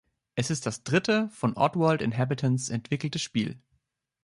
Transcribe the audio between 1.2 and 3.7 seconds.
von Oddworld Inhabitants entwickelte Spiel.